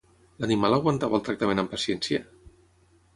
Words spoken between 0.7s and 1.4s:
aguantava el